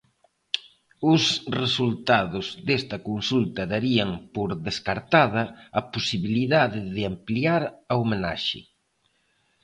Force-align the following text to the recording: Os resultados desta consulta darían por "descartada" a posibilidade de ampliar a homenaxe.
Os 1.13 1.23
resultados 1.61 2.45
desta 2.67 2.97
consulta 3.09 3.61
darían 3.73 4.09
por 4.35 4.49
"descartada" 4.67 5.43
a 5.79 5.81
posibilidade 5.93 6.79
de 6.95 7.01
ampliar 7.11 7.63
a 7.91 7.93
homenaxe. 8.01 8.59